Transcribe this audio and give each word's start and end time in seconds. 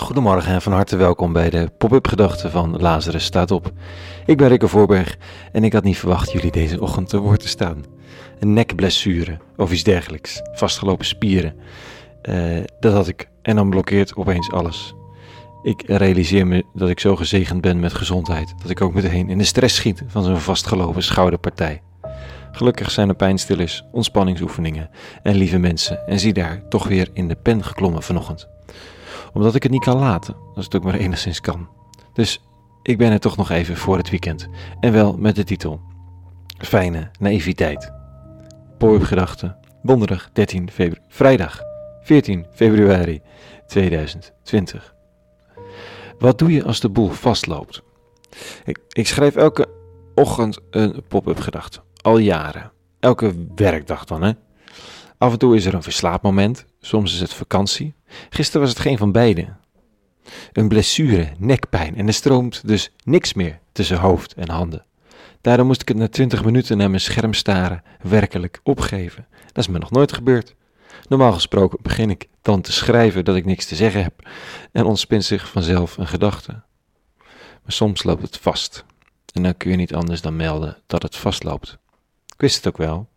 Goedemorgen 0.00 0.52
en 0.52 0.62
van 0.62 0.72
harte 0.72 0.96
welkom 0.96 1.32
bij 1.32 1.50
de 1.50 1.70
pop-up 1.78 2.08
gedachten 2.08 2.50
van 2.50 2.76
Lazarus 2.80 3.24
staat 3.24 3.50
op. 3.50 3.72
Ik 4.26 4.36
ben 4.36 4.48
Rikke 4.48 4.68
Voorberg 4.68 5.16
en 5.52 5.64
ik 5.64 5.72
had 5.72 5.84
niet 5.84 5.98
verwacht 5.98 6.32
jullie 6.32 6.50
deze 6.50 6.80
ochtend 6.80 7.08
te 7.08 7.18
woord 7.18 7.40
te 7.40 7.48
staan. 7.48 7.84
Een 8.38 8.52
nekblessure 8.52 9.38
of 9.56 9.72
iets 9.72 9.82
dergelijks, 9.82 10.40
vastgelopen 10.52 11.04
spieren. 11.04 11.54
Eh, 12.22 12.58
dat 12.80 12.92
had 12.92 13.08
ik 13.08 13.28
en 13.42 13.56
dan 13.56 13.70
blokkeert 13.70 14.16
opeens 14.16 14.52
alles. 14.52 14.94
Ik 15.62 15.82
realiseer 15.86 16.46
me 16.46 16.64
dat 16.74 16.88
ik 16.88 17.00
zo 17.00 17.16
gezegend 17.16 17.60
ben 17.60 17.80
met 17.80 17.94
gezondheid 17.94 18.54
dat 18.62 18.70
ik 18.70 18.80
ook 18.80 18.94
meteen 18.94 19.28
in 19.28 19.38
de 19.38 19.44
stress 19.44 19.76
schiet 19.76 20.02
van 20.06 20.24
zo'n 20.24 20.40
vastgelopen 20.40 21.02
schouderpartij. 21.02 21.82
Gelukkig 22.52 22.90
zijn 22.90 23.08
er 23.08 23.14
pijnstillers, 23.14 23.84
ontspanningsoefeningen 23.92 24.90
en 25.22 25.34
lieve 25.34 25.58
mensen 25.58 26.06
en 26.06 26.20
zie 26.20 26.32
daar 26.32 26.68
toch 26.68 26.88
weer 26.88 27.08
in 27.12 27.28
de 27.28 27.36
pen 27.42 27.64
geklommen 27.64 28.02
vanochtend 28.02 28.48
omdat 29.32 29.54
ik 29.54 29.62
het 29.62 29.72
niet 29.72 29.84
kan 29.84 29.98
laten, 29.98 30.36
als 30.54 30.64
het 30.64 30.76
ook 30.76 30.82
maar 30.82 30.94
enigszins 30.94 31.40
kan. 31.40 31.68
Dus 32.12 32.42
ik 32.82 32.98
ben 32.98 33.12
er 33.12 33.20
toch 33.20 33.36
nog 33.36 33.50
even 33.50 33.76
voor 33.76 33.96
het 33.96 34.10
weekend. 34.10 34.48
En 34.80 34.92
wel 34.92 35.16
met 35.16 35.36
de 35.36 35.44
titel 35.44 35.80
Fijne 36.58 37.10
naïviteit. 37.18 37.92
Poorgedachten, 38.78 39.56
donderdag 39.82 40.30
13 40.32 40.70
februari, 40.70 41.06
vrijdag 41.08 41.60
14 42.02 42.46
februari 42.54 43.20
2020. 43.66 44.94
Wat 46.18 46.38
doe 46.38 46.52
je 46.52 46.64
als 46.64 46.80
de 46.80 46.88
boel 46.88 47.08
vastloopt? 47.08 47.82
Ik, 48.64 48.78
ik 48.88 49.06
schrijf 49.06 49.36
elke 49.36 49.68
ochtend 50.14 50.60
een 50.70 51.02
pop-up 51.08 51.40
gedachte. 51.40 51.80
Al 52.02 52.18
jaren. 52.18 52.72
Elke 53.00 53.34
werkdag 53.54 54.04
dan, 54.04 54.22
hè? 54.22 54.32
Af 55.20 55.32
en 55.32 55.38
toe 55.38 55.56
is 55.56 55.64
er 55.64 55.74
een 55.74 55.82
verslaapmoment, 55.82 56.64
soms 56.80 57.14
is 57.14 57.20
het 57.20 57.34
vakantie. 57.34 57.94
Gisteren 58.30 58.60
was 58.60 58.70
het 58.70 58.78
geen 58.78 58.98
van 58.98 59.12
beide. 59.12 59.48
Een 60.52 60.68
blessure, 60.68 61.32
nekpijn 61.38 61.96
en 61.96 62.06
er 62.06 62.12
stroomt 62.12 62.68
dus 62.68 62.92
niks 63.04 63.34
meer 63.34 63.58
tussen 63.72 63.98
hoofd 63.98 64.34
en 64.34 64.48
handen. 64.48 64.84
Daarom 65.40 65.66
moest 65.66 65.80
ik 65.80 65.88
het 65.88 65.96
na 65.96 66.08
twintig 66.08 66.44
minuten 66.44 66.76
naar 66.76 66.88
mijn 66.88 67.00
scherm 67.00 67.34
staren 67.34 67.82
werkelijk 68.02 68.60
opgeven. 68.62 69.26
Dat 69.46 69.64
is 69.64 69.68
me 69.68 69.78
nog 69.78 69.90
nooit 69.90 70.12
gebeurd. 70.12 70.54
Normaal 71.08 71.32
gesproken 71.32 71.78
begin 71.82 72.10
ik 72.10 72.28
dan 72.42 72.60
te 72.60 72.72
schrijven 72.72 73.24
dat 73.24 73.36
ik 73.36 73.44
niks 73.44 73.66
te 73.66 73.76
zeggen 73.76 74.02
heb 74.02 74.28
en 74.72 74.84
ontspint 74.84 75.24
zich 75.24 75.48
vanzelf 75.48 75.96
een 75.96 76.08
gedachte. 76.08 76.62
Maar 77.62 77.72
soms 77.72 78.02
loopt 78.02 78.22
het 78.22 78.36
vast 78.36 78.84
en 79.32 79.42
dan 79.42 79.56
kun 79.56 79.70
je 79.70 79.76
niet 79.76 79.94
anders 79.94 80.20
dan 80.20 80.36
melden 80.36 80.76
dat 80.86 81.02
het 81.02 81.16
vastloopt. 81.16 81.78
Ik 82.26 82.40
wist 82.40 82.56
het 82.56 82.66
ook 82.66 82.76
wel, 82.76 83.08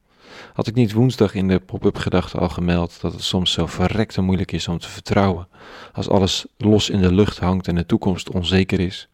had 0.54 0.68
ik 0.68 0.76
niet 0.76 0.94
woensdag 0.94 1.34
in 1.34 1.48
de 1.48 1.60
pop-up 1.60 1.98
gedachte 1.98 2.38
al 2.38 2.50
gemeld 2.50 3.02
dat 3.02 3.14
het 3.14 3.24
soms 3.24 3.52
zo 3.52 3.66
verrekte 3.66 4.22
moeilijk 4.22 4.52
is 4.52 4.68
om 4.68 4.78
te 4.78 4.90
vertrouwen 4.90 5.48
als 5.94 6.10
alles 6.10 6.46
los 6.58 6.90
in 6.90 7.02
de 7.02 7.14
lucht 7.14 7.40
hangt 7.40 7.68
en 7.68 7.76
de 7.76 7.86
toekomst 7.86 8.30
onzeker 8.30 8.80
is? 8.80 9.08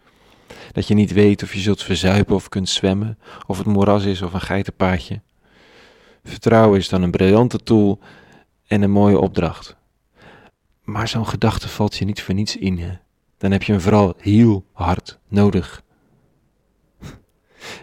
Dat 0.72 0.88
je 0.88 0.94
niet 0.94 1.14
weet 1.14 1.44
of 1.44 1.54
je 1.54 1.60
zult 1.60 1.84
verzuipen 1.84 2.36
of 2.36 2.50
kunt 2.50 2.70
zwemmen, 2.70 3.18
of 3.48 3.58
het 3.58 3.68
moeras 3.68 4.04
is 4.04 4.22
of 4.22 4.34
een 4.34 4.42
geitenpaadje. 4.42 5.22
Vertrouwen 6.24 6.80
is 6.80 6.90
dan 6.90 7.02
een 7.02 7.12
briljante 7.12 7.58
tool 7.58 8.00
en 8.68 8.82
een 8.82 8.92
mooie 8.92 9.20
opdracht. 9.20 9.76
Maar 10.84 11.08
zo'n 11.08 11.28
gedachte 11.28 11.68
valt 11.68 11.96
je 11.96 12.06
niet 12.06 12.22
voor 12.22 12.34
niets 12.34 12.58
in. 12.58 12.78
Hè? 12.78 12.98
Dan 13.38 13.52
heb 13.52 13.64
je 13.64 13.72
hem 13.72 13.82
vooral 13.82 14.14
heel 14.18 14.66
hard 14.72 15.20
nodig. 15.28 15.84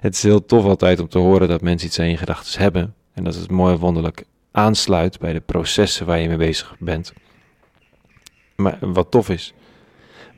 Het 0.00 0.14
is 0.14 0.22
heel 0.22 0.44
tof 0.44 0.64
altijd 0.64 1.00
om 1.00 1.08
te 1.08 1.18
horen 1.18 1.48
dat 1.48 1.60
mensen 1.60 1.88
iets 1.88 1.98
aan 1.98 2.10
je 2.10 2.16
gedachten 2.16 2.60
hebben, 2.60 2.94
en 3.16 3.24
dat 3.24 3.34
het 3.34 3.50
mooi 3.50 3.76
wonderlijk 3.76 4.24
aansluit 4.52 5.18
bij 5.18 5.32
de 5.32 5.40
processen 5.40 6.06
waar 6.06 6.18
je 6.18 6.28
mee 6.28 6.36
bezig 6.36 6.76
bent. 6.78 7.12
Maar 8.56 8.78
wat 8.80 9.10
tof 9.10 9.28
is. 9.28 9.54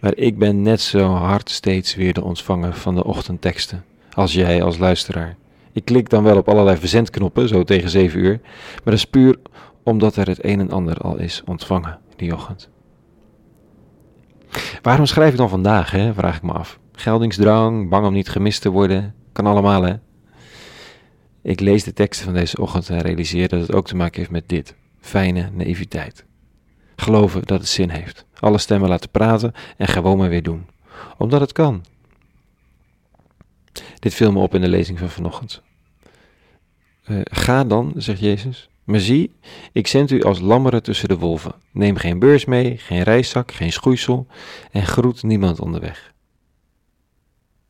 Maar 0.01 0.17
ik 0.17 0.39
ben 0.39 0.63
net 0.63 0.81
zo 0.81 1.09
hard 1.09 1.51
steeds 1.51 1.95
weer 1.95 2.13
de 2.13 2.25
ontvanger 2.25 2.75
van 2.75 2.95
de 2.95 3.05
ochtendteksten. 3.05 3.85
Als 4.13 4.33
jij 4.33 4.63
als 4.63 4.79
luisteraar. 4.79 5.37
Ik 5.73 5.85
klik 5.85 6.09
dan 6.09 6.23
wel 6.23 6.37
op 6.37 6.49
allerlei 6.49 6.77
verzendknoppen, 6.77 7.49
zo 7.49 7.65
tegen 7.65 7.91
7 7.91 8.21
uur. 8.21 8.41
Maar 8.43 8.81
dat 8.85 8.95
is 8.95 9.05
puur 9.05 9.39
omdat 9.83 10.17
er 10.17 10.27
het 10.27 10.45
een 10.45 10.61
en 10.61 10.71
ander 10.71 10.97
al 10.97 11.19
is 11.19 11.43
ontvangen 11.45 11.99
die 12.17 12.35
ochtend. 12.35 12.69
Waarom 14.83 15.07
schrijf 15.07 15.31
ik 15.31 15.37
dan 15.37 15.49
vandaag, 15.49 15.91
hè? 15.91 16.15
vraag 16.15 16.37
ik 16.37 16.43
me 16.43 16.53
af. 16.53 16.79
Geldingsdrang, 16.93 17.89
bang 17.89 18.07
om 18.07 18.13
niet 18.13 18.29
gemist 18.29 18.63
te 18.63 18.71
worden, 18.71 19.15
kan 19.33 19.47
allemaal 19.47 19.83
hè. 19.83 19.95
Ik 21.49 21.61
lees 21.61 21.85
de 21.85 21.93
teksten 21.93 22.25
van 22.25 22.35
deze 22.35 22.61
ochtend 22.61 22.89
en 22.89 23.01
realiseer 23.01 23.49
dat 23.49 23.61
het 23.61 23.73
ook 23.73 23.87
te 23.87 23.97
maken 23.97 24.19
heeft 24.19 24.31
met 24.31 24.49
dit: 24.49 24.75
fijne 25.01 25.51
naïviteit. 25.53 26.25
Geloven 26.97 27.43
dat 27.47 27.59
het 27.59 27.69
zin 27.69 27.91
heeft. 27.91 28.27
Alle 28.39 28.59
stemmen 28.59 28.89
laten 28.89 29.11
praten 29.11 29.53
en 29.77 29.87
gewoon 29.87 30.19
maar 30.19 30.29
weer 30.29 30.43
doen. 30.43 30.67
Omdat 31.19 31.41
het 31.41 31.53
kan. 31.53 31.85
Dit 33.99 34.15
viel 34.15 34.33
me 34.33 34.39
op 34.39 34.55
in 34.55 34.61
de 34.61 34.69
lezing 34.69 34.99
van 34.99 35.09
vanochtend. 35.11 35.63
Uh, 37.07 37.21
ga 37.25 37.65
dan, 37.65 37.93
zegt 37.97 38.21
Jezus. 38.21 38.69
Maar 38.85 39.01
zie, 39.01 39.35
ik 39.73 39.87
zend 39.87 40.11
u 40.11 40.23
als 40.23 40.41
lammeren 40.41 40.83
tussen 40.83 41.09
de 41.09 41.19
wolven. 41.19 41.55
Neem 41.73 41.97
geen 41.97 42.19
beurs 42.19 42.45
mee, 42.45 42.79
geen 42.79 43.03
reiszak, 43.03 43.53
geen 43.53 43.73
schoeisel 43.73 44.27
en 44.71 44.87
groet 44.87 45.23
niemand 45.23 45.61
onderweg. 45.61 46.13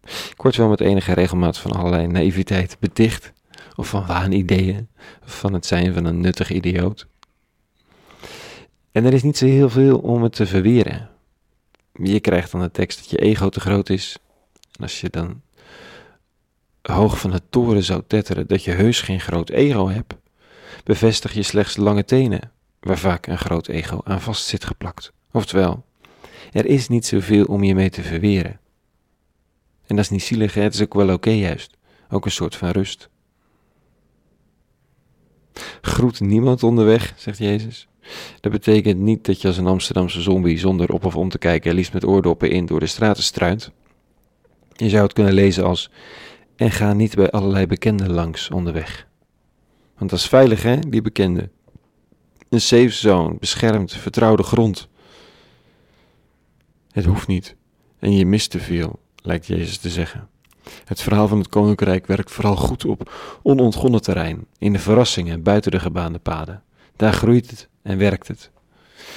Ik 0.05 0.57
wel 0.57 0.69
met 0.69 0.81
enige 0.81 1.13
regelmaat 1.13 1.59
van 1.59 1.73
allerlei 1.73 2.07
naïviteit 2.07 2.77
beticht 2.81 3.37
of 3.79 3.89
van 3.89 4.07
waanideeën, 4.07 4.89
van 5.25 5.53
het 5.53 5.67
zijn 5.67 5.95
van 5.95 6.05
een 6.05 6.21
nuttig 6.21 6.51
idioot. 6.51 7.07
En 8.93 9.05
er 9.05 9.13
is 9.13 9.23
niet 9.23 9.37
zo 9.37 9.47
heel 9.47 9.71
veel 9.71 9.99
om 9.99 10.23
het 10.23 10.33
te 10.33 10.47
verweren. 10.47 11.11
Je 11.93 12.21
krijgt 12.21 12.51
dan 12.51 12.61
de 12.61 12.71
tekst 12.71 12.99
dat 12.99 13.11
je 13.11 13.19
ego 13.19 13.49
te 13.49 13.61
groot 13.61 13.89
is. 13.89 14.19
En 14.73 14.83
als 14.83 15.01
je 15.01 15.11
dan 15.11 15.41
hoog 16.83 17.21
van 17.21 17.33
het 17.33 17.43
toren 17.51 17.83
zou 17.83 18.03
tetteren 18.07 18.47
dat 18.47 18.65
je 18.65 18.71
heus 18.71 19.01
geen 19.01 19.21
groot 19.21 19.51
ego 19.51 19.89
hebt, 19.89 20.15
bevestig 20.85 21.33
je 21.33 21.43
slechts 21.43 21.77
lange 21.77 22.05
tenen, 22.05 22.53
waar 22.81 22.99
vaak 22.99 23.27
een 23.27 23.39
groot 23.39 23.69
ego 23.69 24.01
aan 24.05 24.21
vast 24.21 24.45
zit 24.45 24.65
geplakt. 24.65 25.13
Oftewel, 25.33 25.85
er 26.53 26.67
is 26.67 26.89
niet 26.89 27.07
zoveel 27.07 27.45
om 27.45 27.65
je 27.65 27.75
mee 27.75 27.91
te 27.91 28.03
verweren. 28.03 28.61
En 29.87 29.97
dat 29.97 30.05
is 30.05 30.11
niet 30.11 30.23
zielig, 30.23 30.55
het 30.55 30.75
is 30.75 30.83
ook 30.83 30.95
wel 30.95 31.13
oké 31.13 31.31
juist. 31.31 31.77
Ook 32.11 32.25
een 32.25 32.31
soort 32.31 32.57
van 32.57 32.71
rust. 32.71 33.09
Groet 35.81 36.21
niemand 36.21 36.63
onderweg, 36.63 37.15
zegt 37.17 37.39
Jezus. 37.39 37.89
Dat 38.41 38.53
betekent 38.53 39.01
niet 39.01 39.25
dat 39.25 39.41
je 39.41 39.49
als 39.49 39.57
een 39.57 39.67
Amsterdamse 39.67 40.21
zombie 40.21 40.59
zonder 40.59 40.93
op 40.93 41.05
of 41.05 41.17
om 41.17 41.29
te 41.29 41.39
kijken 41.39 41.75
liefst 41.75 41.93
met 41.93 42.05
oordoppen 42.05 42.51
in 42.51 42.67
door 42.67 42.81
de 42.81 42.87
straten 42.87 43.23
struint. 43.23 43.71
Je 44.73 44.89
zou 44.89 45.03
het 45.03 45.13
kunnen 45.13 45.33
lezen 45.33 45.65
als 45.65 45.91
en 46.57 46.71
ga 46.71 46.93
niet 46.93 47.15
bij 47.15 47.31
allerlei 47.31 47.67
bekenden 47.67 48.11
langs 48.11 48.51
onderweg. 48.51 49.07
Want 49.99 50.11
dat 50.11 50.19
is 50.19 50.27
veilig 50.27 50.63
hè, 50.63 50.79
die 50.79 51.03
bekenden. 51.03 51.51
Een 52.49 52.61
safe 52.61 52.91
zone, 52.91 53.37
beschermd, 53.39 53.93
vertrouwde 53.93 54.43
grond. 54.43 54.89
Het 56.91 57.05
hoeft 57.05 57.27
niet 57.27 57.57
en 57.99 58.13
je 58.17 58.27
mist 58.27 58.51
te 58.51 58.59
veel, 58.59 58.99
lijkt 59.23 59.47
Jezus 59.47 59.79
te 59.79 59.91
zeggen. 59.91 60.29
Het 60.85 61.03
verhaal 61.03 61.29
van 61.29 61.39
het 61.39 61.49
koninkrijk 61.49 62.07
werkt 62.07 62.31
vooral 62.31 62.57
goed 62.57 62.85
op 62.85 63.13
onontgonnen 63.43 64.03
terrein, 64.03 64.47
in 64.59 64.73
de 64.73 64.79
verrassingen 64.79 65.43
buiten 65.43 65.71
de 65.71 65.81
gebaande 65.81 66.19
paden. 66.19 66.63
Daar 66.97 67.13
groeit 67.13 67.51
het 67.51 67.69
en 67.83 67.99
werkt 67.99 68.29
het. 68.29 68.51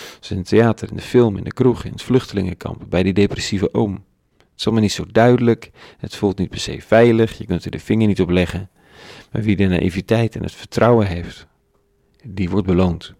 Zoals 0.09 0.31
in 0.31 0.37
het 0.37 0.47
theater, 0.47 0.89
in 0.89 0.95
de 0.95 1.01
film, 1.01 1.37
in 1.37 1.43
de 1.43 1.53
kroeg, 1.53 1.83
in 1.83 1.91
het 1.91 2.01
vluchtelingenkamp, 2.01 2.83
bij 2.89 3.03
die 3.03 3.13
depressieve 3.13 3.73
oom. 3.73 3.93
Het 4.37 4.59
is 4.59 4.65
allemaal 4.65 4.83
niet 4.83 4.91
zo 4.91 5.05
duidelijk, 5.11 5.71
het 5.97 6.15
voelt 6.15 6.37
niet 6.37 6.49
per 6.49 6.59
se 6.59 6.81
veilig, 6.81 7.37
je 7.37 7.45
kunt 7.45 7.65
er 7.65 7.71
de 7.71 7.79
vinger 7.79 8.07
niet 8.07 8.21
op 8.21 8.29
leggen. 8.29 8.69
Maar 9.31 9.41
wie 9.41 9.55
de 9.55 9.67
naïviteit 9.67 10.35
en 10.35 10.43
het 10.43 10.51
vertrouwen 10.51 11.07
heeft, 11.07 11.47
die 12.23 12.49
wordt 12.49 12.67
beloond. 12.67 13.13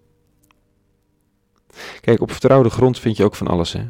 Kijk, 2.00 2.20
op 2.20 2.30
vertrouwde 2.30 2.70
grond 2.70 2.98
vind 2.98 3.16
je 3.16 3.24
ook 3.24 3.34
van 3.34 3.46
alles, 3.46 3.72
hè. 3.72 3.80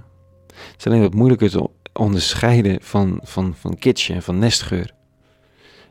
Het 0.52 0.74
is 0.78 0.86
alleen 0.86 1.00
wat 1.00 1.14
moeilijker 1.14 1.50
te 1.50 1.68
onderscheiden 1.92 2.78
van, 2.82 3.20
van, 3.22 3.54
van 3.56 3.78
kitsch 3.78 4.10
en 4.10 4.22
van 4.22 4.38
nestgeur. 4.38 4.94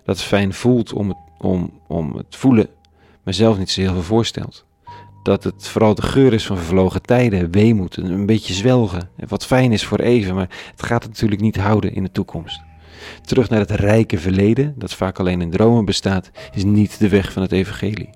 Dat 0.03 0.17
het 0.17 0.25
fijn 0.25 0.53
voelt 0.53 0.93
om 0.93 1.07
het, 1.07 1.17
om, 1.37 1.79
om 1.87 2.15
het 2.15 2.35
voelen, 2.35 2.67
maar 3.23 3.33
zelf 3.33 3.57
niet 3.57 3.71
zo 3.71 3.81
heel 3.81 3.93
veel 3.93 4.01
voorstelt. 4.01 4.65
Dat 5.23 5.43
het 5.43 5.67
vooral 5.67 5.95
de 5.95 6.01
geur 6.01 6.33
is 6.33 6.45
van 6.45 6.57
vervlogen 6.57 7.01
tijden, 7.01 7.51
weemoed, 7.51 7.97
een 7.97 8.25
beetje 8.25 8.53
zwelgen. 8.53 9.09
Wat 9.27 9.45
fijn 9.45 9.71
is 9.71 9.85
voor 9.85 9.99
even, 9.99 10.35
maar 10.35 10.49
het 10.71 10.83
gaat 10.83 11.03
het 11.03 11.11
natuurlijk 11.11 11.41
niet 11.41 11.57
houden 11.57 11.93
in 11.93 12.03
de 12.03 12.11
toekomst. 12.11 12.61
Terug 13.21 13.49
naar 13.49 13.59
het 13.59 13.71
rijke 13.71 14.17
verleden, 14.17 14.73
dat 14.77 14.93
vaak 14.93 15.19
alleen 15.19 15.41
in 15.41 15.49
dromen 15.49 15.85
bestaat, 15.85 16.31
is 16.53 16.63
niet 16.63 16.99
de 16.99 17.09
weg 17.09 17.31
van 17.31 17.41
het 17.41 17.51
evangelie. 17.51 18.09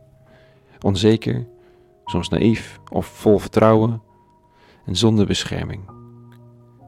Onzeker, 0.81 1.45
soms 2.05 2.29
naïef 2.29 2.79
of 2.91 3.05
vol 3.05 3.37
vertrouwen 3.37 4.01
en 4.85 4.95
zonder 4.95 5.25
bescherming. 5.25 5.94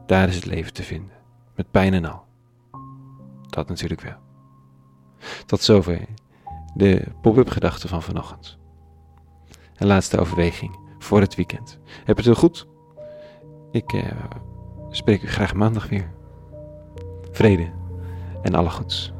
Daar 0.08 0.28
is 0.28 0.34
het 0.34 0.46
leven 0.46 0.72
te 0.72 0.82
vinden, 0.82 1.16
met 1.54 1.70
pijn 1.70 1.94
en 1.94 2.04
al. 2.04 2.24
Dat 3.48 3.68
natuurlijk 3.68 4.00
wel. 4.00 4.16
Tot 5.46 5.62
zover 5.62 6.00
de 6.74 7.04
pop-up 7.20 7.48
gedachte 7.48 7.88
van 7.88 8.02
vanochtend. 8.02 8.58
Een 9.76 9.86
laatste 9.86 10.18
overweging 10.18 10.78
voor 10.98 11.20
het 11.20 11.34
weekend. 11.34 11.78
Heb 12.04 12.16
het 12.16 12.24
heel 12.24 12.34
goed? 12.34 12.66
ik 13.70 13.92
uh, 13.92 14.02
spreek 14.90 15.22
u 15.22 15.28
graag 15.28 15.54
maandag 15.54 15.88
weer. 15.88 16.10
Vrede 17.30 17.70
en 18.42 18.54
alle 18.54 18.70
goeds. 18.70 19.12